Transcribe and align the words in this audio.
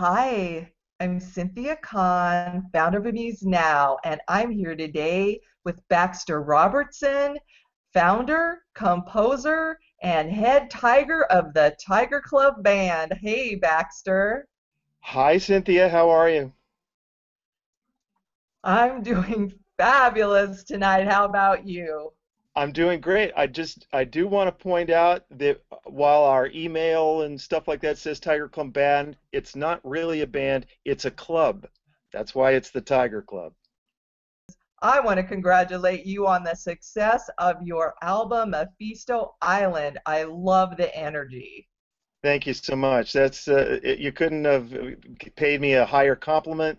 Hi, 0.00 0.72
I'm 0.98 1.20
Cynthia 1.20 1.76
Kahn, 1.76 2.70
founder 2.72 2.96
of 2.96 3.04
Amuse 3.04 3.42
Now, 3.42 3.98
and 4.02 4.18
I'm 4.28 4.50
here 4.50 4.74
today 4.74 5.42
with 5.64 5.86
Baxter 5.90 6.40
Robertson, 6.40 7.36
founder, 7.92 8.62
composer, 8.72 9.78
and 10.02 10.32
head 10.32 10.70
tiger 10.70 11.24
of 11.24 11.52
the 11.52 11.76
Tiger 11.86 12.22
Club 12.22 12.62
Band. 12.62 13.12
Hey, 13.20 13.56
Baxter. 13.56 14.48
Hi, 15.00 15.36
Cynthia. 15.36 15.90
How 15.90 16.08
are 16.08 16.30
you? 16.30 16.50
I'm 18.64 19.02
doing 19.02 19.52
fabulous 19.76 20.64
tonight. 20.64 21.08
How 21.08 21.26
about 21.26 21.68
you? 21.68 22.10
I'm 22.56 22.72
doing 22.72 23.02
great. 23.02 23.32
I 23.36 23.46
just 23.46 23.86
I 23.92 24.04
do 24.04 24.26
want 24.26 24.48
to 24.48 24.62
point 24.62 24.88
out 24.88 25.24
that 25.32 25.60
while 25.92 26.24
our 26.24 26.48
email 26.54 27.22
and 27.22 27.40
stuff 27.40 27.68
like 27.68 27.80
that 27.82 27.98
says 27.98 28.20
Tiger 28.20 28.48
Club 28.48 28.72
Band, 28.72 29.16
it's 29.32 29.56
not 29.56 29.80
really 29.84 30.22
a 30.22 30.26
band, 30.26 30.66
it's 30.84 31.04
a 31.04 31.10
club. 31.10 31.66
That's 32.12 32.34
why 32.34 32.52
it's 32.52 32.70
the 32.70 32.80
Tiger 32.80 33.22
Club. 33.22 33.52
I 34.82 35.00
want 35.00 35.18
to 35.18 35.24
congratulate 35.24 36.06
you 36.06 36.26
on 36.26 36.42
the 36.42 36.54
success 36.54 37.28
of 37.38 37.56
your 37.62 37.94
album 38.02 38.50
Mephisto 38.50 39.34
Island. 39.42 39.98
I 40.06 40.22
love 40.22 40.76
the 40.76 40.94
energy. 40.96 41.68
Thank 42.22 42.46
you 42.46 42.54
so 42.54 42.76
much. 42.76 43.12
That's 43.12 43.48
uh, 43.48 43.78
it, 43.82 43.98
you 43.98 44.12
couldn't 44.12 44.44
have 44.44 44.72
paid 45.36 45.60
me 45.60 45.74
a 45.74 45.86
higher 45.86 46.16
compliment 46.16 46.78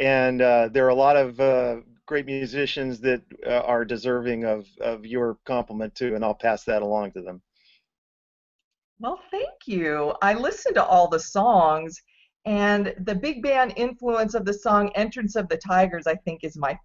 and 0.00 0.40
uh, 0.40 0.68
there 0.72 0.86
are 0.86 0.90
a 0.90 0.94
lot 0.94 1.16
of 1.16 1.38
uh, 1.38 1.76
great 2.06 2.26
musicians 2.26 3.00
that 3.00 3.22
uh, 3.46 3.60
are 3.60 3.84
deserving 3.84 4.44
of, 4.44 4.66
of 4.80 5.04
your 5.06 5.36
compliment 5.44 5.94
too, 5.94 6.14
and 6.14 6.24
I'll 6.24 6.34
pass 6.34 6.64
that 6.64 6.82
along 6.82 7.12
to 7.12 7.22
them. 7.22 7.42
Well, 9.00 9.18
thank 9.30 9.66
you. 9.66 10.14
I 10.20 10.34
listened 10.34 10.74
to 10.74 10.84
all 10.84 11.08
the 11.08 11.18
songs, 11.18 12.00
and 12.44 12.94
the 13.00 13.14
big 13.14 13.42
band 13.42 13.72
influence 13.76 14.34
of 14.34 14.44
the 14.44 14.52
song 14.52 14.90
Entrance 14.94 15.36
of 15.36 15.48
the 15.48 15.56
Tigers, 15.56 16.06
I 16.06 16.16
think, 16.16 16.44
is 16.44 16.58
my 16.58 16.78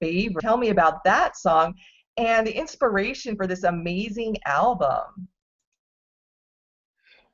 favorite. 0.00 0.42
Tell 0.42 0.56
me 0.56 0.70
about 0.70 1.04
that 1.04 1.36
song 1.36 1.74
and 2.16 2.44
the 2.44 2.52
inspiration 2.52 3.36
for 3.36 3.46
this 3.46 3.62
amazing 3.62 4.36
album. 4.44 5.28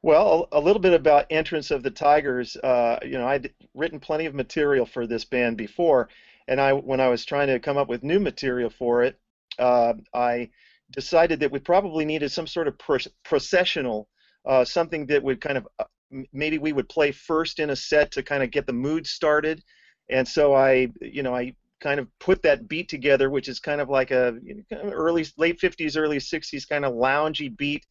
Well, 0.03 0.49
a 0.53 0.61
little 0.61 0.81
bit 0.81 0.93
about 0.93 1.27
Entrance 1.31 1.71
of 1.71 1.83
the 1.83 1.91
Tigers. 1.91 2.57
Uh, 2.57 2.99
you 3.03 3.13
know, 3.13 3.27
I'd 3.27 3.53
written 3.75 3.99
plenty 3.99 4.27
of 4.27 4.35
material 4.35 4.85
for 4.85 5.07
this 5.07 5.25
band 5.25 5.57
before, 5.57 6.11
and 6.49 6.61
I, 6.61 6.75
when 6.75 7.01
I 7.01 7.09
was 7.09 7.25
trying 7.25 7.49
to 7.49 7.59
come 7.59 7.79
up 7.79 7.89
with 7.89 8.03
new 8.03 8.21
material 8.21 8.69
for 8.69 9.03
it, 9.05 9.19
uh, 9.59 9.95
I 10.15 10.51
decided 10.91 11.41
that 11.41 11.51
we 11.51 11.59
probably 11.59 12.05
needed 12.05 12.31
some 12.31 12.47
sort 12.47 12.69
of 12.69 12.79
processional, 13.25 14.09
uh, 14.47 14.65
something 14.65 15.07
that 15.07 15.23
would 15.23 15.41
kind 15.41 15.59
of 15.59 15.69
uh, 15.79 15.85
maybe 16.33 16.59
we 16.59 16.73
would 16.73 16.89
play 16.89 17.13
first 17.13 17.61
in 17.61 17.71
a 17.71 17.77
set 17.77 18.11
to 18.13 18.23
kind 18.23 18.43
of 18.43 18.51
get 18.51 18.67
the 18.67 18.73
mood 18.73 19.07
started, 19.07 19.63
and 20.09 20.27
so 20.27 20.55
I, 20.55 20.89
you 21.01 21.23
know, 21.23 21.35
I 21.35 21.55
kind 21.81 22.01
of 22.01 22.09
put 22.19 22.43
that 22.43 22.69
beat 22.69 22.89
together, 22.89 23.31
which 23.31 23.49
is 23.49 23.59
kind 23.59 23.81
of 23.81 23.89
like 23.89 24.11
a 24.11 24.37
you 24.43 24.55
know, 24.55 24.63
kind 24.71 24.89
of 24.89 24.93
early, 24.93 25.27
late 25.37 25.59
50s, 25.59 25.97
early 25.97 26.19
60s 26.19 26.69
kind 26.69 26.85
of 26.85 26.93
loungy 26.93 27.57
beat 27.57 27.87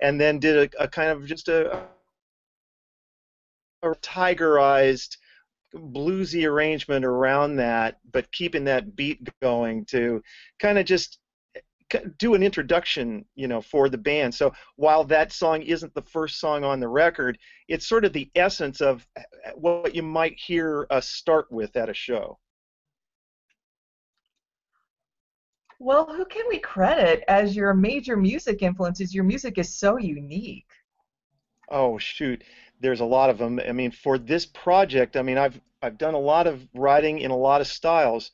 and 0.00 0.20
then 0.20 0.38
did 0.38 0.74
a, 0.74 0.82
a 0.84 0.88
kind 0.88 1.10
of 1.10 1.26
just 1.26 1.48
a, 1.48 1.86
a 3.82 3.94
tigerized 4.02 5.16
bluesy 5.74 6.48
arrangement 6.48 7.04
around 7.04 7.56
that, 7.56 7.98
but 8.12 8.30
keeping 8.32 8.64
that 8.64 8.96
beat 8.96 9.28
going 9.42 9.84
to 9.86 10.22
kind 10.58 10.78
of 10.78 10.86
just 10.86 11.18
do 12.18 12.34
an 12.34 12.42
introduction, 12.42 13.24
you 13.34 13.48
know, 13.48 13.60
for 13.60 13.88
the 13.88 13.98
band. 13.98 14.34
So 14.34 14.52
while 14.76 15.04
that 15.04 15.32
song 15.32 15.62
isn't 15.62 15.94
the 15.94 16.02
first 16.02 16.40
song 16.40 16.64
on 16.64 16.80
the 16.80 16.88
record, 16.88 17.38
it's 17.68 17.86
sort 17.86 18.04
of 18.04 18.12
the 18.12 18.30
essence 18.34 18.80
of 18.80 19.06
uh, 19.16 19.22
what 19.54 19.94
you 19.94 20.02
might 20.02 20.38
hear 20.38 20.86
us 20.90 21.08
start 21.08 21.50
with 21.50 21.76
at 21.76 21.88
a 21.88 21.94
show. 21.94 22.38
Well, 25.80 26.06
who 26.06 26.24
can 26.24 26.44
we 26.48 26.58
credit 26.58 27.24
as 27.28 27.54
your 27.54 27.74
major 27.74 28.16
music 28.16 28.62
influences? 28.62 29.14
Your 29.14 29.24
music 29.24 29.58
is 29.58 29.76
so 29.76 29.98
unique. 29.98 30.66
Oh 31.68 31.98
shoot, 31.98 32.44
there's 32.80 33.00
a 33.00 33.04
lot 33.04 33.30
of 33.30 33.38
them. 33.38 33.60
I 33.66 33.72
mean, 33.72 33.90
for 33.90 34.18
this 34.18 34.46
project, 34.46 35.16
I 35.16 35.22
mean, 35.22 35.38
I've 35.38 35.60
I've 35.82 35.98
done 35.98 36.14
a 36.14 36.18
lot 36.18 36.46
of 36.46 36.66
writing 36.74 37.18
in 37.18 37.30
a 37.30 37.36
lot 37.36 37.60
of 37.60 37.66
styles, 37.66 38.30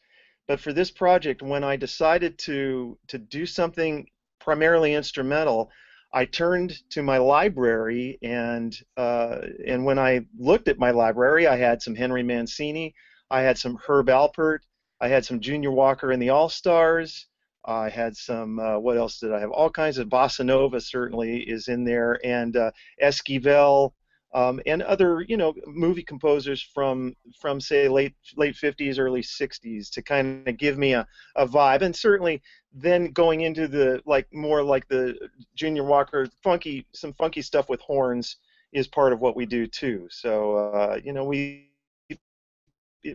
but 0.50 0.58
for 0.58 0.72
this 0.72 0.90
project, 0.90 1.42
when 1.42 1.62
I 1.62 1.76
decided 1.76 2.36
to 2.38 2.98
to 3.06 3.18
do 3.18 3.46
something 3.46 4.08
primarily 4.40 4.94
instrumental, 4.94 5.70
I 6.12 6.24
turned 6.24 6.72
to 6.90 7.04
my 7.04 7.18
library, 7.18 8.18
and 8.20 8.76
uh, 8.96 9.42
and 9.64 9.84
when 9.84 9.96
I 9.96 10.26
looked 10.36 10.66
at 10.66 10.76
my 10.76 10.90
library, 10.90 11.46
I 11.46 11.54
had 11.54 11.80
some 11.80 11.94
Henry 11.94 12.24
Mancini, 12.24 12.96
I 13.30 13.42
had 13.42 13.58
some 13.58 13.76
Herb 13.76 14.08
Alpert, 14.08 14.62
I 15.00 15.06
had 15.06 15.24
some 15.24 15.38
Junior 15.38 15.70
Walker 15.70 16.10
and 16.10 16.20
the 16.20 16.30
All 16.30 16.48
Stars, 16.48 17.28
I 17.64 17.88
had 17.88 18.16
some, 18.16 18.58
uh, 18.58 18.76
what 18.80 18.96
else 18.96 19.20
did 19.20 19.32
I 19.32 19.38
have? 19.38 19.52
All 19.52 19.70
kinds 19.70 19.98
of 19.98 20.08
bossa 20.08 20.44
nova 20.44 20.80
certainly 20.80 21.42
is 21.48 21.68
in 21.68 21.84
there, 21.84 22.18
and 22.24 22.56
uh, 22.56 22.72
Esquivel, 23.00 23.92
um, 24.32 24.60
and 24.64 24.82
other, 24.82 25.22
you 25.22 25.36
know, 25.36 25.54
movie 25.66 26.02
composers 26.02 26.62
from 26.62 27.16
from 27.41 27.60
say 27.60 27.88
late 27.88 28.14
late 28.36 28.54
50s, 28.54 28.98
early 28.98 29.22
60s 29.22 29.91
to 29.91 30.02
kind 30.02 30.46
of 30.46 30.56
give 30.56 30.78
me 30.78 30.94
a, 30.94 31.06
a 31.36 31.46
vibe, 31.46 31.82
and 31.82 31.94
certainly 31.94 32.41
then 32.72 33.10
going 33.10 33.41
into 33.41 33.66
the 33.66 34.00
like 34.06 34.32
more 34.32 34.62
like 34.62 34.86
the 34.88 35.28
Junior 35.56 35.84
Walker 35.84 36.28
funky, 36.42 36.86
some 36.94 37.12
funky 37.12 37.42
stuff 37.42 37.68
with 37.68 37.80
horns 37.80 38.36
is 38.72 38.86
part 38.86 39.12
of 39.12 39.20
what 39.20 39.34
we 39.34 39.46
do 39.46 39.66
too. 39.66 40.06
So 40.10 40.54
uh, 40.56 41.00
you 41.02 41.12
know 41.12 41.24
we 41.24 41.68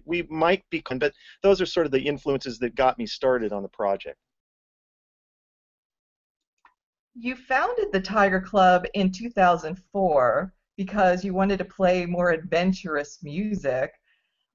we 0.04 0.24
might 0.24 0.70
be, 0.70 0.84
but 0.98 1.14
those 1.44 1.62
are 1.62 1.66
sort 1.66 1.86
of 1.86 1.92
the 1.92 2.02
influences 2.02 2.60
that 2.60 2.76
got 2.76 2.98
me 2.98 3.06
started 3.06 3.54
on 3.54 3.64
the 3.64 3.70
project. 3.70 4.18
You 7.14 7.36
founded 7.36 7.94
the 7.94 8.02
Tiger 8.02 8.42
Club 8.42 8.86
in 8.94 9.12
2004 9.12 10.54
because 10.78 11.24
you 11.24 11.34
wanted 11.34 11.58
to 11.60 11.66
play 11.66 12.06
more 12.06 12.32
adventurous 12.32 13.20
music. 13.24 13.92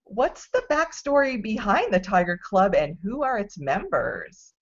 What's 0.04 0.48
the 0.50 0.62
backstory 0.70 1.40
behind 1.40 1.92
the 1.92 2.00
Tiger 2.00 2.38
Club 2.42 2.74
and 2.74 2.96
who 3.02 3.22
are 3.22 3.38
its 3.38 3.58
members? 3.58 4.54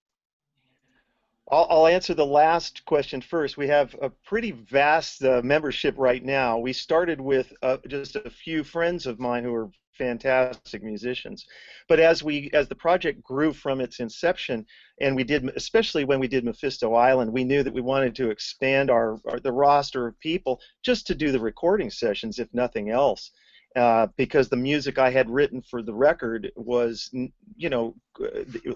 I'll, 1.50 1.66
I'll 1.70 1.86
answer 1.86 2.14
the 2.14 2.26
last 2.26 2.84
question 2.84 3.20
first. 3.20 3.56
We 3.56 3.68
have 3.68 3.96
a 4.02 4.10
pretty 4.10 4.52
vast 4.52 5.24
uh, 5.24 5.40
membership 5.42 5.94
right 5.96 6.22
now. 6.22 6.58
We 6.58 6.72
started 6.72 7.20
with 7.20 7.52
uh, 7.62 7.78
just 7.86 8.16
a 8.16 8.30
few 8.30 8.62
friends 8.62 9.06
of 9.06 9.18
mine 9.18 9.44
who 9.44 9.54
are 9.54 9.70
fantastic 9.98 10.82
musicians. 10.82 11.44
But 11.88 12.00
as 12.00 12.22
we 12.22 12.50
as 12.54 12.68
the 12.68 12.74
project 12.74 13.22
grew 13.22 13.52
from 13.52 13.80
its 13.80 14.00
inception, 14.00 14.64
and 15.00 15.16
we 15.16 15.24
did 15.24 15.50
especially 15.56 16.04
when 16.04 16.20
we 16.20 16.28
did 16.28 16.44
Mephisto 16.44 16.94
Island, 16.94 17.32
we 17.32 17.44
knew 17.44 17.62
that 17.62 17.74
we 17.74 17.80
wanted 17.80 18.14
to 18.16 18.30
expand 18.30 18.90
our, 18.90 19.18
our 19.28 19.40
the 19.40 19.52
roster 19.52 20.06
of 20.06 20.18
people 20.20 20.60
just 20.82 21.06
to 21.08 21.14
do 21.14 21.32
the 21.32 21.40
recording 21.40 21.90
sessions, 21.90 22.38
if 22.38 22.48
nothing 22.52 22.90
else. 22.90 23.32
Uh, 23.76 24.08
because 24.16 24.48
the 24.48 24.56
music 24.56 24.98
I 24.98 25.10
had 25.10 25.28
written 25.28 25.60
for 25.60 25.82
the 25.82 25.94
record 25.94 26.50
was, 26.56 27.10
you 27.56 27.68
know, 27.68 27.94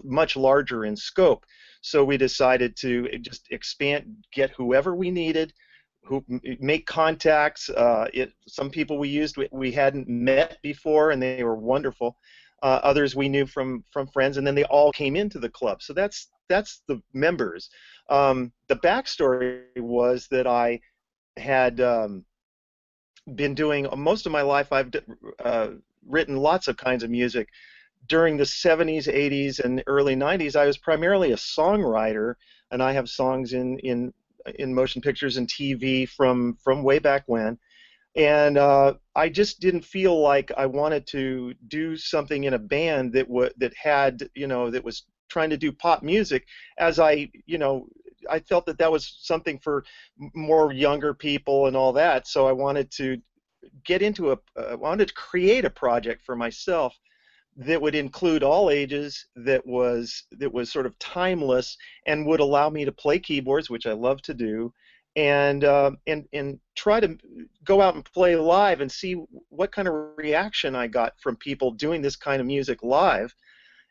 much 0.05 0.37
larger 0.37 0.85
in 0.85 0.97
scope. 0.97 1.47
So 1.81 2.05
we 2.05 2.17
decided 2.19 2.77
to 2.77 3.09
just 3.19 3.49
expand, 3.51 4.25
get 4.33 4.51
whoever 4.51 4.95
we 4.95 5.11
needed, 5.11 5.55
who 6.05 6.25
make 6.61 6.87
contacts. 6.87 7.69
Uh, 7.69 8.09
it, 8.13 8.33
some 8.47 8.71
people 8.71 8.99
we 8.99 9.09
used 9.09 9.37
we, 9.37 9.49
we, 9.53 9.73
hadn't 9.73 10.09
met 10.09 10.59
before, 10.63 11.11
and 11.11 11.23
they 11.23 11.45
were 11.45 11.57
wonderful. 11.57 12.17
Uh, 12.63 12.81
others 12.83 13.17
we 13.17 13.29
knew 13.29 13.47
from 13.47 13.85
from 13.91 14.07
friends, 14.09 14.37
and 14.37 14.47
then 14.47 14.55
they 14.55 14.65
all 14.65 14.93
came 14.93 15.17
into 15.17 15.39
the 15.39 15.49
club. 15.49 15.83
So 15.83 15.93
that's 15.93 16.29
that's 16.49 16.83
the 16.89 17.01
members. 17.13 17.71
Um, 18.09 18.53
the 18.69 18.77
backstory 18.77 19.63
was 19.77 20.29
that 20.29 20.47
I 20.47 20.81
had 21.37 21.81
um, 21.81 22.25
been 23.35 23.55
doing 23.55 23.87
most 23.97 24.27
of 24.27 24.33
my 24.33 24.43
life. 24.43 24.73
I've 24.73 24.93
uh, 25.45 25.69
written 26.07 26.37
lots 26.37 26.69
of 26.69 26.77
kinds 26.77 27.03
of 27.03 27.11
music. 27.11 27.49
During 28.09 28.37
the 28.37 28.45
70s, 28.45 29.07
80s, 29.07 29.61
and 29.61 29.83
early 29.87 30.17
90s, 30.17 30.57
I 30.57 30.67
was 30.67 30.77
primarily 30.77 31.31
a 31.31 31.37
songwriter, 31.37 32.35
and 32.73 32.83
I 32.83 32.93
have 32.93 33.09
songs 33.09 33.53
in 33.53 33.79
in 33.79 34.13
in 34.59 34.75
motion 34.75 35.03
pictures 35.03 35.37
and 35.37 35.49
TV 35.49 36.09
from 36.09 36.57
from 36.63 36.83
way 36.83 36.99
back 36.99 37.25
when, 37.27 37.59
and 38.17 38.59
uh, 38.59 38.95
I 39.15 39.29
just 39.29 39.61
didn't 39.61 39.85
feel 39.85 40.21
like 40.21 40.53
I 40.57 40.67
wanted 40.67 41.07
to 41.09 41.55
do 41.69 41.97
something 41.97 42.45
in 42.45 42.55
a 42.55 42.59
band 42.59 43.13
that 43.15 43.29
would 43.29 43.55
that 43.59 43.75
had 43.75 44.29
you 44.35 44.47
know 44.47 44.71
that 44.71 44.85
was 44.85 45.05
trying 45.29 45.51
to 45.51 45.57
do 45.57 45.73
pop 45.73 46.03
music 46.03 46.47
as 46.79 46.99
I 46.99 47.31
you 47.47 47.59
know 47.59 47.87
I 48.31 48.41
felt 48.41 48.67
that 48.67 48.79
that 48.79 48.93
was 48.93 49.19
something 49.21 49.59
for 49.59 49.85
more 50.35 50.73
younger 50.73 51.15
people 51.15 51.67
and 51.67 51.77
all 51.77 51.93
that. 51.95 52.27
So 52.29 52.47
I 52.47 52.53
wanted 52.53 52.91
to 52.93 53.21
get 53.85 54.03
into 54.03 54.33
a 54.33 54.39
uh, 54.57 54.77
wanted 54.77 55.09
to 55.09 55.15
create 55.15 55.65
a 55.65 55.71
project 55.71 56.23
for 56.25 56.37
myself 56.37 56.97
that 57.57 57.81
would 57.81 57.95
include 57.95 58.43
all 58.43 58.71
ages 58.71 59.27
that 59.37 59.65
was 59.67 60.25
that 60.33 60.53
was 60.53 60.73
sort 60.73 60.87
of 60.87 60.99
timeless 60.99 61.77
and 62.07 62.27
would 62.27 62.41
allow 62.41 62.71
me 62.71 62.85
to 62.85 62.93
play 62.93 63.19
keyboards 63.19 63.69
which 63.69 63.87
I 63.87 63.93
love 63.93 64.23
to 64.23 64.35
do 64.35 64.73
and 65.17 65.65
uh, 65.65 65.91
and 66.07 66.27
and 66.33 66.59
try 66.75 67.01
to 67.01 67.19
go 67.65 67.81
out 67.81 67.95
and 67.95 68.05
play 68.05 68.37
live 68.37 68.81
and 68.81 68.91
see 68.91 69.15
what 69.49 69.73
kind 69.73 69.89
of 69.89 69.95
reaction 70.17 70.75
I 70.75 70.87
got 70.87 71.13
from 71.21 71.37
people 71.37 71.73
doing 71.73 72.01
this 72.01 72.17
kind 72.17 72.41
of 72.41 72.47
music 72.47 72.83
live. 72.83 73.35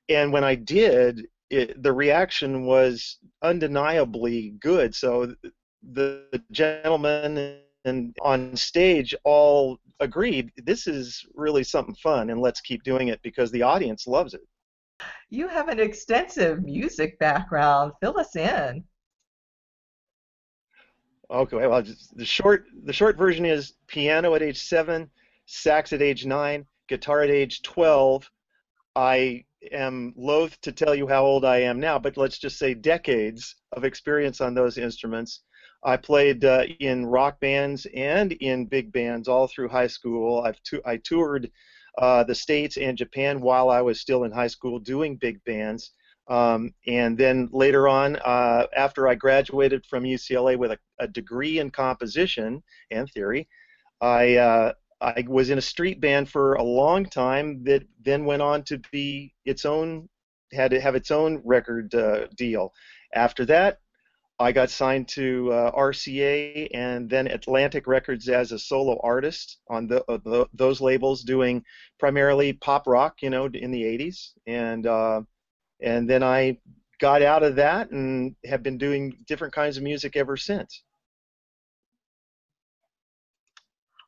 And 0.10 0.34
when 0.34 0.44
I 0.44 0.56
did, 0.56 1.28
it, 1.50 1.82
the 1.82 1.94
reaction 1.94 2.66
was 2.66 3.18
undeniably 3.44 4.56
good. 4.60 4.96
So 4.96 5.36
the, 5.84 6.26
the 6.32 6.44
gentlemen 6.52 7.60
and 7.86 8.16
on 8.22 8.56
stage 8.56 9.16
all 9.24 9.80
agreed 10.00 10.52
this 10.58 10.88
is 10.88 11.26
really 11.36 11.64
something 11.64 11.96
fun 11.96 12.30
and 12.30 12.42
let's 12.42 12.62
keep 12.62 12.84
doing 12.84 13.08
it 13.10 13.22
because 13.24 13.52
the 13.52 13.62
audience 13.62 14.08
loves 14.08 14.34
it. 14.34 14.42
You 15.30 15.48
have 15.48 15.70
an 15.70 15.80
extensive 15.80 16.64
music 16.64 17.18
background. 17.20 17.94
Fill 18.02 18.20
us 18.20 18.36
in. 18.36 18.84
Okay, 21.32 21.56
well, 21.56 21.84
the 22.14 22.26
short 22.26 22.66
the 22.84 22.92
short 22.92 23.18
version 23.18 23.46
is 23.46 23.74
piano 23.88 24.36
at 24.36 24.42
age 24.42 24.62
seven, 24.62 25.10
sax 25.46 25.94
at 25.94 26.02
age 26.02 26.26
nine, 26.26 26.66
guitar 26.90 27.22
at 27.22 27.30
age 27.30 27.62
twelve. 27.62 28.30
I 28.98 29.46
am 29.72 30.14
loath 30.18 30.60
to 30.62 30.74
tell 30.74 30.94
you 30.94 31.08
how 31.08 31.24
old 31.24 31.46
I 31.46 31.60
am 31.60 31.80
now, 31.80 31.98
but 31.98 32.18
let's 32.18 32.38
just 32.38 32.60
say 32.60 32.74
decades 32.74 33.56
of 33.72 33.86
experience 33.86 34.42
on 34.42 34.54
those 34.54 34.78
instruments. 34.78 35.44
I 35.84 35.98
played 35.98 36.46
uh, 36.46 36.66
in 36.80 37.06
rock 37.06 37.40
bands 37.40 37.88
and 37.96 38.32
in 38.34 38.66
big 38.66 38.92
bands 38.92 39.28
all 39.28 39.48
through 39.48 39.70
high 39.70 39.88
school. 39.88 40.42
I've 40.42 40.60
I 40.86 40.98
toured 40.98 41.50
uh, 41.98 42.24
the 42.24 42.36
states 42.36 42.78
and 42.78 42.98
Japan 42.98 43.42
while 43.42 43.70
I 43.70 43.82
was 43.82 44.00
still 44.00 44.24
in 44.24 44.32
high 44.32 44.48
school 44.48 44.80
doing 44.80 45.16
big 45.16 45.44
bands. 45.44 45.92
Um, 46.28 46.74
and 46.88 47.18
then 47.18 47.50
later 47.52 47.88
on, 47.88 48.16
uh, 48.18 48.68
after 48.76 49.08
I 49.08 49.16
graduated 49.16 49.86
from 49.86 50.04
UCLA 50.04 50.58
with 50.58 50.72
a, 50.72 50.80
a, 51.00 51.08
degree 51.08 51.60
in 51.60 51.72
composition 51.72 52.64
and 52.92 53.10
theory, 53.10 53.50
I 54.00 54.36
uh, 54.36 54.74
I 55.02 55.26
was 55.28 55.50
in 55.50 55.58
a 55.58 55.62
street 55.62 56.00
band 56.00 56.30
for 56.30 56.54
a 56.54 56.64
long 56.64 57.06
time 57.06 57.64
that 57.64 57.84
then 58.02 58.24
went 58.24 58.44
on 58.44 58.64
to 58.66 58.80
be 58.92 59.34
its 59.46 59.66
own 59.66 60.08
had 60.54 60.72
to 60.72 60.80
have 60.80 60.96
its 60.96 61.12
own 61.12 61.42
record 61.44 61.94
uh, 61.96 62.28
deal. 62.38 62.72
After 63.14 63.46
that, 63.46 63.80
I 64.42 64.52
got 64.52 64.72
signed 64.72 65.08
to 65.10 65.52
uh, 65.52 65.72
RCA 65.72 66.70
and 66.74 67.08
then 67.08 67.28
Atlantic 67.28 67.86
Records 67.86 68.28
as 68.28 68.52
a 68.52 68.58
solo 68.58 69.00
artist 69.04 69.60
on 69.70 69.88
the, 69.88 70.04
uh, 70.10 70.18
the, 70.26 70.48
those 70.54 70.82
labels, 70.82 71.22
doing 71.22 71.64
primarily 72.00 72.54
pop 72.54 72.88
rock, 72.88 73.22
you 73.22 73.30
know, 73.30 73.46
in 73.46 73.70
the 73.70 73.84
80s, 73.84 74.32
and 74.48 74.88
uh, 74.88 75.22
and 75.80 76.10
then 76.10 76.24
I 76.24 76.58
got 77.00 77.22
out 77.22 77.44
of 77.44 77.56
that 77.56 77.92
and 77.92 78.36
have 78.46 78.64
been 78.64 78.78
doing 78.78 79.16
different 79.28 79.54
kinds 79.54 79.78
of 79.78 79.84
music 79.84 80.16
ever 80.16 80.36
since. 80.38 80.84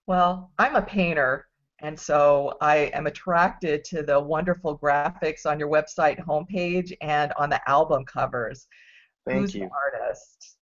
Well, 0.08 0.52
I'm 0.58 0.76
a 0.76 0.82
painter, 0.82 1.48
and 1.82 2.00
so 2.00 2.58
I 2.60 2.92
am 2.94 3.06
attracted 3.06 3.84
to 3.86 4.02
the 4.02 4.20
wonderful 4.20 4.80
graphics 4.80 5.46
on 5.46 5.60
your 5.60 5.70
website 5.70 6.24
homepage 6.26 6.92
and 7.02 7.32
on 7.38 7.50
the 7.50 7.62
album 7.70 8.04
covers. 8.06 8.68
Thank 9.26 9.42
Who's 9.42 9.56
you. 9.56 9.62
the 9.62 9.70
artist? 10.00 10.58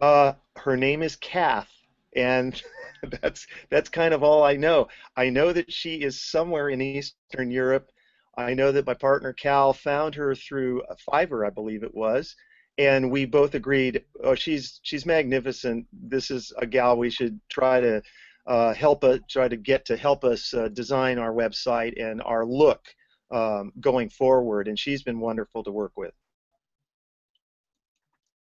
Uh, 0.00 0.32
her 0.56 0.76
name 0.76 1.02
is 1.02 1.16
Kath, 1.16 1.70
and 2.14 2.60
that's 3.22 3.46
that's 3.70 3.88
kind 3.88 4.14
of 4.14 4.22
all 4.22 4.42
I 4.42 4.56
know. 4.56 4.88
I 5.16 5.30
know 5.30 5.52
that 5.52 5.72
she 5.72 6.02
is 6.02 6.20
somewhere 6.20 6.68
in 6.68 6.80
Eastern 6.80 7.50
Europe. 7.50 7.90
I 8.36 8.54
know 8.54 8.72
that 8.72 8.86
my 8.86 8.94
partner 8.94 9.32
Cal 9.32 9.72
found 9.72 10.14
her 10.14 10.34
through 10.34 10.82
Fiverr, 11.10 11.46
I 11.46 11.50
believe 11.50 11.82
it 11.82 11.94
was, 11.94 12.34
and 12.78 13.10
we 13.10 13.26
both 13.26 13.54
agreed, 13.54 14.04
oh, 14.24 14.34
she's 14.34 14.80
she's 14.82 15.04
magnificent. 15.04 15.86
This 15.92 16.30
is 16.30 16.52
a 16.58 16.66
gal 16.66 16.96
we 16.96 17.10
should 17.10 17.38
try 17.50 17.80
to 17.80 18.02
uh, 18.46 18.74
help 18.74 19.04
us 19.04 19.20
try 19.28 19.48
to 19.48 19.56
get 19.56 19.84
to 19.86 19.96
help 19.96 20.24
us 20.24 20.54
uh, 20.54 20.68
design 20.68 21.18
our 21.18 21.32
website 21.32 22.00
and 22.02 22.22
our 22.22 22.44
look 22.44 22.82
um, 23.30 23.72
going 23.80 24.08
forward. 24.08 24.68
And 24.68 24.78
she's 24.78 25.02
been 25.02 25.20
wonderful 25.20 25.62
to 25.64 25.70
work 25.70 25.92
with. 25.96 26.14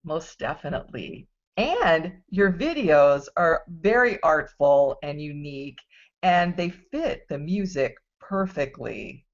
Most 0.05 0.39
definitely. 0.39 1.29
And 1.57 2.13
your 2.31 2.53
videos 2.53 3.27
are 3.37 3.63
very 3.69 4.21
artful 4.23 4.99
and 5.03 5.21
unique, 5.21 5.79
and 6.23 6.57
they 6.57 6.71
fit 6.71 7.27
the 7.29 7.39
music 7.39 7.97
perfectly. 8.21 9.27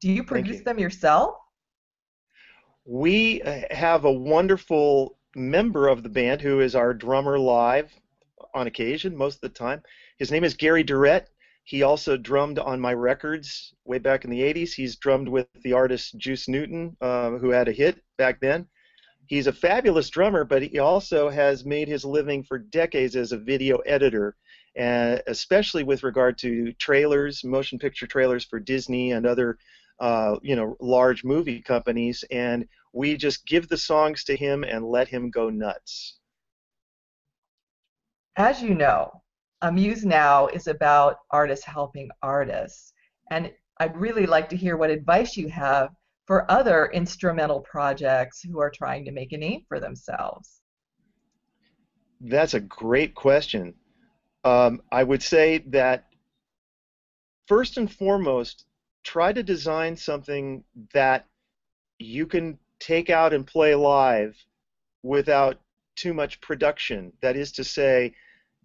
Do 0.00 0.10
you 0.10 0.24
produce 0.24 0.58
you. 0.58 0.64
them 0.64 0.78
yourself? 0.78 1.34
We 2.84 3.42
uh, 3.42 3.62
have 3.70 4.04
a 4.04 4.12
wonderful 4.12 5.18
member 5.36 5.88
of 5.88 6.02
the 6.02 6.08
band 6.08 6.40
who 6.40 6.60
is 6.60 6.74
our 6.74 6.94
drummer 6.94 7.38
live 7.38 7.92
on 8.54 8.66
occasion, 8.66 9.16
most 9.16 9.36
of 9.36 9.40
the 9.42 9.48
time. 9.50 9.82
His 10.18 10.30
name 10.30 10.44
is 10.44 10.54
Gary 10.54 10.82
Durrett. 10.82 11.28
He 11.64 11.82
also 11.82 12.16
drummed 12.16 12.58
on 12.58 12.80
my 12.80 12.94
records 12.94 13.74
way 13.84 13.98
back 13.98 14.24
in 14.24 14.30
the 14.30 14.40
80s. 14.40 14.72
He's 14.72 14.96
drummed 14.96 15.28
with 15.28 15.48
the 15.62 15.74
artist 15.74 16.16
Juice 16.16 16.48
Newton, 16.48 16.96
uh, 17.02 17.32
who 17.32 17.50
had 17.50 17.68
a 17.68 17.72
hit 17.72 18.02
back 18.16 18.40
then. 18.40 18.66
He's 19.28 19.46
a 19.46 19.52
fabulous 19.52 20.08
drummer, 20.08 20.42
but 20.44 20.62
he 20.62 20.78
also 20.78 21.28
has 21.28 21.66
made 21.66 21.86
his 21.86 22.02
living 22.02 22.42
for 22.42 22.56
decades 22.58 23.14
as 23.14 23.30
a 23.30 23.36
video 23.36 23.76
editor, 23.80 24.36
and 24.74 25.22
especially 25.26 25.84
with 25.84 26.02
regard 26.02 26.38
to 26.38 26.72
trailers, 26.72 27.44
motion 27.44 27.78
picture 27.78 28.06
trailers 28.06 28.42
for 28.42 28.58
Disney 28.58 29.12
and 29.12 29.26
other, 29.26 29.58
uh, 30.00 30.36
you 30.40 30.56
know, 30.56 30.78
large 30.80 31.24
movie 31.24 31.60
companies. 31.60 32.24
And 32.30 32.66
we 32.94 33.18
just 33.18 33.46
give 33.46 33.68
the 33.68 33.76
songs 33.76 34.24
to 34.24 34.34
him 34.34 34.64
and 34.64 34.82
let 34.82 35.08
him 35.08 35.30
go 35.30 35.50
nuts. 35.50 36.18
As 38.36 38.62
you 38.62 38.74
know, 38.74 39.22
Amuse 39.60 40.06
Now 40.06 40.46
is 40.46 40.68
about 40.68 41.16
artists 41.30 41.66
helping 41.66 42.08
artists. 42.22 42.94
And 43.30 43.52
I'd 43.78 43.96
really 43.96 44.24
like 44.24 44.48
to 44.48 44.56
hear 44.56 44.78
what 44.78 44.88
advice 44.88 45.36
you 45.36 45.48
have 45.48 45.90
for 46.28 46.48
other 46.50 46.90
instrumental 46.92 47.60
projects 47.60 48.42
who 48.42 48.60
are 48.60 48.70
trying 48.70 49.02
to 49.02 49.10
make 49.10 49.32
a 49.32 49.38
name 49.38 49.62
for 49.66 49.80
themselves. 49.80 50.60
That's 52.20 52.52
a 52.52 52.60
great 52.60 53.14
question. 53.14 53.74
Um, 54.44 54.82
I 54.92 55.04
would 55.04 55.22
say 55.22 55.64
that 55.68 56.04
first 57.46 57.78
and 57.78 57.90
foremost, 57.90 58.66
try 59.04 59.32
to 59.32 59.42
design 59.42 59.96
something 59.96 60.62
that 60.92 61.24
you 61.98 62.26
can 62.26 62.58
take 62.78 63.08
out 63.08 63.32
and 63.32 63.46
play 63.46 63.74
live 63.74 64.36
without 65.02 65.58
too 65.96 66.12
much 66.12 66.42
production. 66.42 67.10
That 67.22 67.36
is 67.36 67.52
to 67.52 67.64
say, 67.64 68.12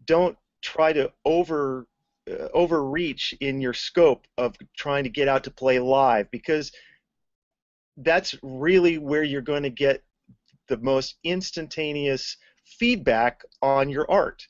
don't 0.06 0.38
try 0.62 0.92
to 0.92 1.13
over 1.24 1.88
uh, 2.30 2.50
overreach 2.54 3.33
in 3.39 3.62
your 3.62 3.74
scope 3.74 4.27
of 4.38 4.55
trying 4.75 5.05
to 5.05 5.10
get 5.10 5.29
out 5.29 5.46
to 5.46 5.51
play 5.51 5.79
live 5.79 6.29
because 6.32 6.72
that's 7.98 8.36
really 8.42 8.98
where 8.98 9.24
you're 9.24 9.42
going 9.42 9.64
to 9.64 9.70
get 9.70 10.04
the 10.68 10.78
most 10.78 11.18
instantaneous 11.24 12.38
feedback 12.66 13.42
on 13.62 13.90
your 13.90 14.10
art 14.10 14.46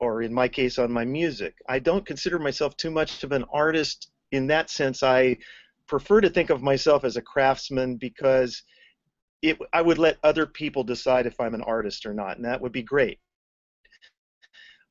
or 0.00 0.22
in 0.22 0.32
my 0.32 0.48
case 0.48 0.78
on 0.78 0.92
my 0.92 1.04
music. 1.04 1.54
I 1.68 1.78
don't 1.78 2.06
consider 2.06 2.38
myself 2.38 2.76
too 2.76 2.90
much 2.90 3.24
of 3.24 3.32
an 3.32 3.44
artist 3.52 4.10
in 4.32 4.46
that 4.48 4.70
sense. 4.70 5.02
I 5.02 5.38
prefer 5.86 6.20
to 6.20 6.30
think 6.30 6.50
of 6.50 6.62
myself 6.62 7.04
as 7.04 7.16
a 7.16 7.22
craftsman 7.22 7.96
because 7.96 8.62
it, 9.42 9.58
I 9.72 9.82
would 9.82 9.98
let 9.98 10.18
other 10.22 10.46
people 10.46 10.84
decide 10.84 11.26
if 11.26 11.38
I'm 11.40 11.54
an 11.54 11.62
artist 11.62 12.06
or 12.06 12.14
not, 12.14 12.36
and 12.36 12.44
that 12.44 12.60
would 12.60 12.72
be 12.72 12.82
great. 12.82 13.18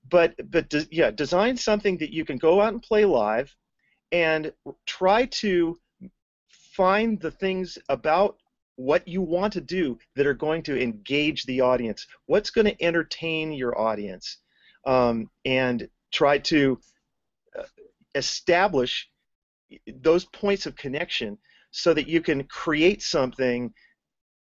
But 0.09 0.35
but 0.51 0.69
de- 0.69 0.87
yeah, 0.91 1.11
design 1.11 1.57
something 1.57 1.97
that 1.97 2.13
you 2.13 2.23
can 2.25 2.37
go 2.37 2.61
out 2.61 2.73
and 2.73 2.81
play 2.81 3.05
live, 3.05 3.55
and 4.11 4.51
try 4.85 5.25
to 5.25 5.77
find 6.75 7.19
the 7.19 7.31
things 7.31 7.77
about 7.89 8.37
what 8.75 9.07
you 9.07 9.21
want 9.21 9.53
to 9.53 9.61
do 9.61 9.97
that 10.15 10.25
are 10.25 10.33
going 10.33 10.63
to 10.63 10.81
engage 10.81 11.43
the 11.43 11.61
audience. 11.61 12.07
What's 12.25 12.49
going 12.49 12.65
to 12.65 12.83
entertain 12.83 13.51
your 13.53 13.79
audience, 13.79 14.37
um, 14.85 15.29
and 15.45 15.87
try 16.11 16.37
to 16.39 16.79
uh, 17.57 17.63
establish 18.15 19.09
those 20.01 20.25
points 20.25 20.65
of 20.65 20.75
connection 20.75 21.37
so 21.71 21.93
that 21.93 22.07
you 22.07 22.21
can 22.21 22.43
create 22.45 23.01
something 23.01 23.73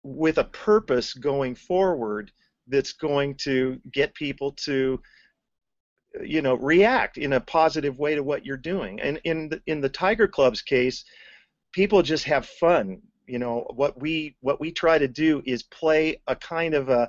with 0.03 0.39
a 0.39 0.45
purpose 0.45 1.15
going 1.15 1.55
forward 1.55 2.31
that's 2.67 2.93
going 2.93 3.35
to 3.37 3.81
get 3.93 4.15
people 4.15 4.53
to 4.53 5.01
you 6.23 6.43
know 6.43 6.55
react 6.55 7.17
in 7.17 7.33
a 7.35 7.41
positive 7.41 7.99
way 7.99 8.15
to 8.15 8.23
what 8.23 8.45
you're 8.45 8.57
doing 8.57 9.01
and 9.01 9.21
in 9.25 9.49
the, 9.49 9.63
in 9.67 9.81
the 9.81 9.89
tiger 9.89 10.29
club's 10.29 10.61
case 10.61 11.05
people 11.73 12.03
just 12.03 12.25
have 12.25 12.47
fun 12.47 13.01
you 13.27 13.39
know 13.39 13.67
what 13.75 13.99
we 14.01 14.37
what 14.41 14.61
we 14.61 14.71
try 14.71 14.99
to 14.99 15.09
do 15.09 15.43
is 15.47 15.63
play 15.65 16.21
a 16.27 16.37
kind 16.37 16.75
of 16.75 16.89
a, 16.89 17.09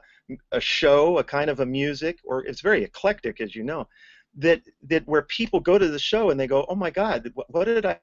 a 0.52 0.60
show 0.60 1.18
a 1.18 1.24
kind 1.24 1.50
of 1.50 1.60
a 1.60 1.66
music 1.66 2.20
or 2.24 2.46
it's 2.46 2.62
very 2.62 2.84
eclectic 2.84 3.42
as 3.42 3.56
you 3.56 3.64
know 3.64 3.88
that 4.36 4.62
that 4.84 5.08
where 5.08 5.24
people 5.24 5.60
go 5.60 5.78
to 5.78 5.88
the 5.88 6.00
show 6.00 6.30
and 6.30 6.40
they 6.40 6.48
go 6.48 6.66
oh 6.70 6.76
my 6.76 6.90
god 6.90 7.30
what, 7.34 7.52
what 7.52 7.66
did 7.66 7.86
i 7.86 8.00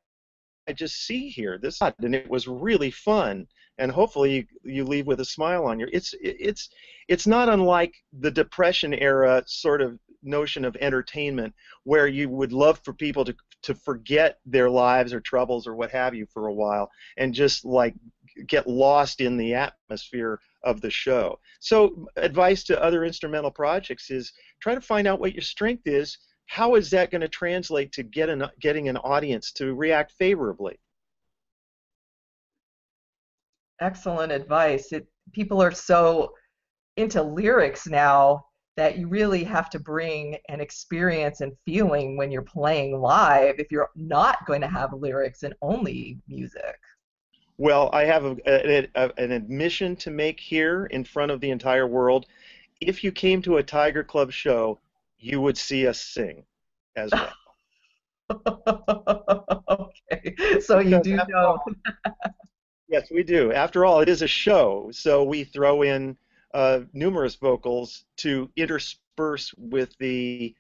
I 0.70 0.72
just 0.72 1.04
see 1.06 1.28
here? 1.28 1.58
This 1.58 1.80
and 1.80 2.14
it 2.14 2.28
was 2.28 2.46
really 2.46 2.92
fun, 2.92 3.46
and 3.78 3.90
hopefully 3.90 4.36
you, 4.36 4.46
you 4.62 4.84
leave 4.84 5.06
with 5.06 5.20
a 5.20 5.24
smile 5.24 5.64
on 5.64 5.80
your. 5.80 5.88
It's 5.92 6.14
it's 6.20 6.70
it's 7.08 7.26
not 7.26 7.48
unlike 7.48 7.94
the 8.20 8.30
Depression 8.30 8.94
era 8.94 9.42
sort 9.46 9.82
of 9.82 9.98
notion 10.22 10.64
of 10.64 10.76
entertainment, 10.76 11.54
where 11.84 12.06
you 12.06 12.28
would 12.28 12.52
love 12.52 12.78
for 12.84 12.92
people 12.92 13.24
to 13.24 13.34
to 13.62 13.74
forget 13.74 14.38
their 14.46 14.70
lives 14.70 15.12
or 15.12 15.20
troubles 15.20 15.66
or 15.66 15.74
what 15.74 15.90
have 15.90 16.14
you 16.14 16.26
for 16.26 16.46
a 16.46 16.52
while 16.52 16.90
and 17.16 17.34
just 17.34 17.64
like 17.64 17.94
get 18.46 18.66
lost 18.66 19.20
in 19.20 19.36
the 19.36 19.54
atmosphere 19.54 20.40
of 20.62 20.80
the 20.80 20.90
show. 20.90 21.38
So 21.60 22.06
advice 22.16 22.64
to 22.64 22.82
other 22.82 23.04
instrumental 23.04 23.50
projects 23.50 24.10
is 24.10 24.32
try 24.60 24.74
to 24.74 24.80
find 24.80 25.06
out 25.06 25.20
what 25.20 25.34
your 25.34 25.42
strength 25.42 25.86
is. 25.86 26.16
How 26.46 26.74
is 26.74 26.90
that 26.90 27.10
going 27.10 27.20
to 27.20 27.28
translate 27.28 27.92
to 27.92 28.02
get 28.02 28.28
an, 28.28 28.44
getting 28.60 28.88
an 28.88 28.96
audience 28.98 29.52
to 29.52 29.74
react 29.74 30.12
favorably? 30.12 30.78
Excellent 33.80 34.32
advice. 34.32 34.92
It, 34.92 35.06
people 35.32 35.62
are 35.62 35.72
so 35.72 36.34
into 36.96 37.22
lyrics 37.22 37.86
now 37.86 38.44
that 38.80 38.96
you 38.96 39.06
really 39.08 39.44
have 39.44 39.68
to 39.68 39.78
bring 39.78 40.38
an 40.49 40.58
experience 40.58 41.42
and 41.42 41.52
feeling 41.66 42.16
when 42.16 42.32
you're 42.32 42.40
playing 42.40 42.99
live 42.99 43.56
if 43.58 43.70
you're 43.70 43.90
not 43.94 44.46
going 44.46 44.62
to 44.62 44.66
have 44.66 44.94
lyrics 44.94 45.42
and 45.42 45.52
only 45.60 46.16
music. 46.26 46.78
Well, 47.58 47.90
I 47.92 48.04
have 48.04 48.25
a, 48.25 48.37
a, 48.46 48.88
a, 48.94 49.12
an 49.18 49.32
admission 49.32 49.96
to 49.96 50.10
make 50.10 50.40
here 50.40 50.87
in 50.87 51.04
front 51.04 51.30
of 51.30 51.42
the 51.42 51.50
entire 51.50 51.87
world. 51.87 52.25
If 52.80 53.04
you 53.04 53.12
came 53.12 53.42
to 53.42 53.58
a 53.58 53.62
Tiger 53.62 54.02
Club 54.02 54.32
show, 54.32 54.78
you 55.18 55.42
would 55.42 55.58
see 55.58 55.87
us 55.87 56.00
sing 56.00 56.42
as 56.96 57.10
well. 57.12 57.34
okay, 59.68 60.58
so 60.58 60.78
you 60.78 61.02
do 61.02 61.18
know. 61.28 61.58
yes, 62.88 63.10
we 63.10 63.25
do. 63.25 63.52
After 63.52 63.84
all, 63.84 64.00
it 64.00 64.08
is 64.08 64.22
a 64.22 64.26
show, 64.26 64.88
so 64.90 65.22
we 65.22 65.44
throw 65.44 65.82
in 65.82 66.16
uh, 66.54 66.80
numerous 66.92 67.37
vocals 67.37 68.04
to 68.19 68.50
intersperse 68.57 69.52
with 69.57 69.97
the 69.99 70.54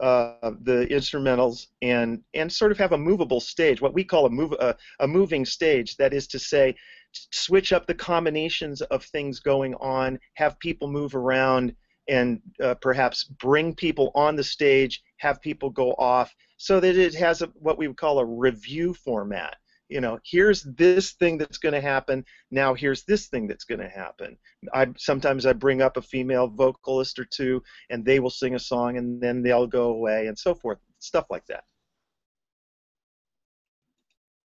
uh, 0.00 0.50
the 0.62 0.86
instrumentals 0.90 1.68
and 1.80 2.20
and 2.34 2.52
sort 2.52 2.72
of 2.72 2.78
have 2.78 2.92
a 2.92 2.98
movable 2.98 3.40
stage, 3.40 3.80
what 3.80 3.94
we 3.94 4.04
call 4.04 4.26
a 4.26 4.30
move 4.30 4.52
a, 4.52 4.76
a 5.00 5.06
moving 5.06 5.44
stage. 5.44 5.96
That 5.96 6.12
is 6.12 6.26
to 6.28 6.38
say, 6.38 6.74
switch 7.12 7.72
up 7.72 7.86
the 7.86 7.94
combinations 7.94 8.82
of 8.82 9.04
things 9.04 9.38
going 9.40 9.74
on, 9.76 10.18
have 10.34 10.58
people 10.58 10.88
move 10.88 11.14
around, 11.14 11.74
and 12.08 12.40
uh, 12.62 12.74
perhaps 12.74 13.24
bring 13.24 13.74
people 13.74 14.10
on 14.14 14.34
the 14.36 14.44
stage, 14.44 15.02
have 15.18 15.40
people 15.40 15.70
go 15.70 15.92
off, 15.92 16.34
so 16.56 16.80
that 16.80 16.96
it 16.96 17.14
has 17.14 17.42
a, 17.42 17.46
what 17.54 17.78
we 17.78 17.86
would 17.86 17.96
call 17.96 18.18
a 18.18 18.24
revue 18.24 18.92
format 18.94 19.56
you 19.88 20.00
know 20.00 20.18
here's 20.24 20.62
this 20.62 21.12
thing 21.12 21.36
that's 21.38 21.58
going 21.58 21.74
to 21.74 21.80
happen 21.80 22.24
now 22.50 22.74
here's 22.74 23.04
this 23.04 23.26
thing 23.28 23.46
that's 23.46 23.64
going 23.64 23.80
to 23.80 23.88
happen. 23.88 24.36
I 24.72 24.86
sometimes 24.96 25.44
i 25.46 25.52
bring 25.52 25.82
up 25.82 25.96
a 25.96 26.02
female 26.02 26.48
vocalist 26.48 27.18
or 27.18 27.26
two 27.26 27.62
and 27.90 28.04
they 28.04 28.20
will 28.20 28.30
sing 28.30 28.54
a 28.54 28.58
song 28.58 28.96
and 28.96 29.20
then 29.20 29.42
they'll 29.42 29.66
go 29.66 29.90
away 29.90 30.26
and 30.26 30.38
so 30.38 30.54
forth 30.54 30.78
stuff 30.98 31.26
like 31.30 31.44
that. 31.46 31.64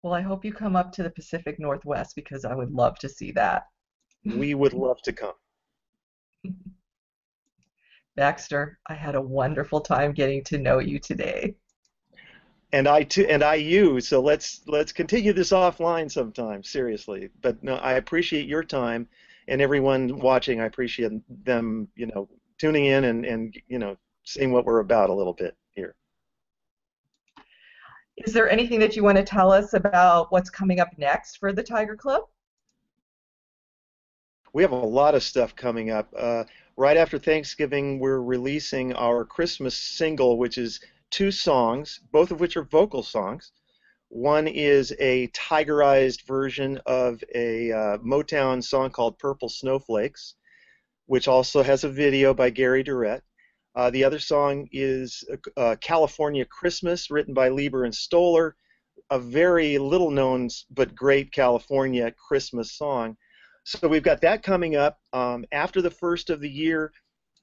Well 0.03 0.15
i 0.15 0.21
hope 0.21 0.45
you 0.45 0.53
come 0.53 0.77
up 0.77 0.93
to 0.93 1.03
the 1.03 1.11
pacific 1.11 1.59
northwest 1.59 2.15
because 2.17 2.45
i 2.45 2.55
would 2.55 2.71
love 2.73 2.99
to 3.01 3.09
see 3.09 3.33
that. 3.33 3.65
We 4.25 4.55
would 4.55 4.73
love 4.73 5.01
to 5.03 5.13
come. 5.13 5.35
Baxter 8.17 8.79
i 8.87 8.95
had 8.95 9.15
a 9.15 9.21
wonderful 9.21 9.81
time 9.83 10.13
getting 10.13 10.43
to 10.45 10.57
know 10.57 10.79
you 10.79 10.99
today 10.99 11.55
and 12.73 12.89
I 12.89 13.03
too, 13.05 13.27
and 13.29 13.43
I 13.43 13.57
you. 13.57 14.01
So 14.01 14.21
let's 14.21 14.63
let's 14.67 14.93
continue 14.93 15.33
this 15.33 15.51
offline 15.51 16.11
sometime. 16.11 16.63
Seriously, 16.63 17.31
but 17.43 17.63
no, 17.63 17.77
I 17.77 17.95
appreciate 17.95 18.47
your 18.47 18.65
time, 18.65 19.09
and 19.49 19.61
everyone 19.61 20.19
watching. 20.19 20.61
I 20.61 20.67
appreciate 20.67 21.13
them, 21.45 21.89
you 21.97 22.07
know, 22.07 22.29
tuning 22.59 22.87
in 22.87 23.05
and 23.05 23.25
and 23.25 23.57
you 23.69 23.79
know 23.79 23.97
seeing 24.25 24.53
what 24.53 24.65
we're 24.65 24.81
about 24.81 25.11
a 25.11 25.15
little 25.15 25.33
bit 25.33 25.57
here. 25.71 25.95
Is 28.17 28.33
there 28.33 28.49
anything 28.49 28.81
that 28.81 28.97
you 28.97 29.05
want 29.05 29.19
to 29.19 29.25
tell 29.25 29.53
us 29.53 29.75
about 29.75 30.33
what's 30.33 30.51
coming 30.51 30.81
up 30.81 30.89
next 30.97 31.37
for 31.37 31.53
the 31.53 31.63
Tiger 31.63 31.97
Club? 31.97 32.23
We 34.53 34.63
have 34.63 34.73
a 34.73 34.77
lot 34.77 35.15
of 35.15 35.23
stuff 35.23 35.55
coming 35.55 35.91
up. 35.91 36.09
Uh, 36.17 36.45
right 36.79 36.97
after 36.97 37.19
Thanksgiving, 37.19 37.99
we're 38.01 38.23
releasing 38.23 38.95
our 38.95 39.25
Christmas 39.25 39.77
single, 39.77 40.39
which 40.39 40.57
is 40.57 40.81
two 41.11 41.31
songs, 41.31 42.01
both 42.13 42.31
of 42.31 42.41
which 42.41 42.57
are 42.57 42.65
vocal 42.65 43.03
songs. 43.03 43.53
One 44.09 44.47
is 44.47 44.95
a 44.99 45.29
tigerized 45.29 46.27
version 46.27 46.81
of 46.87 47.23
a 47.35 47.73
uh, 47.73 47.99
Motown 47.99 48.63
song 48.63 48.91
called 48.91 49.19
Purple 49.19 49.49
Snowflakes, 49.49 50.35
which 51.07 51.29
also 51.29 51.63
has 51.63 51.85
a 51.85 51.89
video 51.89 52.35
by 52.35 52.51
Gary 52.51 52.83
Durrett. 52.83 53.23
Uh, 53.75 53.91
the 53.91 54.05
other 54.05 54.19
song 54.19 54.69
is 54.73 55.25
uh, 55.57 55.77
California 55.81 56.45
Christmas, 56.45 57.11
written 57.11 57.35
by 57.35 57.49
Leiber 57.49 57.85
and 57.85 57.95
Stoller, 57.95 58.57
a 59.11 59.19
very 59.19 59.79
little 59.79 60.11
known 60.11 60.49
but 60.71 60.95
great 60.95 61.31
California 61.33 62.11
Christmas 62.13 62.73
song. 62.73 63.17
So 63.65 63.89
we've 63.89 64.03
got 64.03 64.21
that 64.23 64.43
coming 64.43 64.77
up. 64.77 65.01
Um, 65.13 65.45
after 65.53 65.83
the 65.83 65.91
first 65.91 66.31
of 66.31 66.41
the 66.41 66.49
year, 66.49 66.93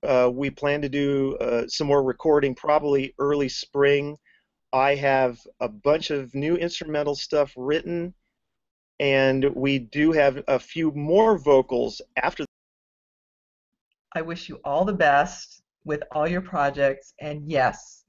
uh, 0.03 0.29
we 0.31 0.49
plan 0.49 0.81
to 0.81 0.89
do 0.89 1.37
uh, 1.37 1.67
some 1.67 1.87
more 1.87 2.03
recording 2.03 2.53
probably 2.53 3.13
early 3.19 3.49
spring. 3.49 4.17
I 4.73 4.95
have 4.95 5.39
a 5.59 5.69
bunch 5.69 6.09
of 6.09 6.33
new 6.35 6.55
instrumental 6.55 7.15
stuff 7.15 7.53
written, 7.55 8.13
and 8.99 9.45
we 9.55 9.79
do 9.79 10.11
have 10.11 10.43
a 10.47 10.59
few 10.59 10.91
more 10.91 11.37
vocals 11.37 12.01
after. 12.21 12.45
I 14.13 14.21
wish 14.21 14.49
you 14.49 14.59
all 14.65 14.83
the 14.83 14.93
best 14.93 15.61
with 15.85 16.01
all 16.11 16.27
your 16.27 16.41
projects, 16.41 17.13
and 17.19 17.49
yes, 17.49 18.03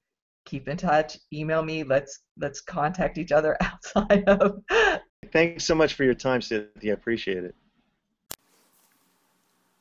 keep 0.44 0.68
in 0.68 0.76
touch. 0.76 1.18
Email 1.32 1.62
me. 1.62 1.84
Let's 1.84 2.20
let's 2.38 2.60
contact 2.60 3.18
each 3.18 3.32
other 3.32 3.56
outside 3.60 4.24
of. 4.26 4.62
Thanks 5.32 5.64
so 5.64 5.74
much 5.74 5.94
for 5.94 6.04
your 6.04 6.14
time, 6.14 6.42
Cynthia. 6.42 6.92
I 6.92 6.94
appreciate 6.94 7.44
it. 7.44 7.54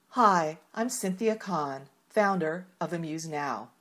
Hi, 0.10 0.60
I'm 0.76 0.90
Cynthia 0.90 1.36
Kahn 1.36 1.90
founder 2.14 2.68
of 2.80 2.94
Amuse 2.94 3.28
Now. 3.28 3.72